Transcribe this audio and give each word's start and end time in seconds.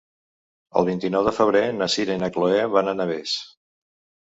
El 0.79 0.87
vint-i-nou 0.87 1.27
de 1.27 1.33
febrer 1.41 1.61
na 1.83 1.89
Sira 1.97 2.17
i 2.17 2.23
na 2.23 2.31
Chloé 2.39 2.65
van 2.79 2.93
a 2.95 2.99
Navès. 3.03 3.39